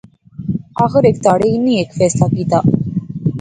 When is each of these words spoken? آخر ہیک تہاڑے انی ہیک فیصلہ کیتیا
آخر 0.83 1.01
ہیک 1.07 1.17
تہاڑے 1.23 1.47
انی 1.53 1.73
ہیک 1.79 1.91
فیصلہ 1.99 2.25
کیتیا 2.35 2.59